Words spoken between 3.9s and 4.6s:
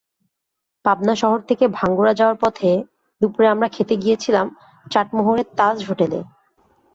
গিয়েছিলাম